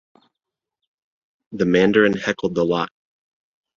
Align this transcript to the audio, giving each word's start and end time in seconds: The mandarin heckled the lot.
The 1.51 1.67
mandarin 1.67 2.13
heckled 2.13 2.55
the 2.55 2.65
lot. 2.65 2.89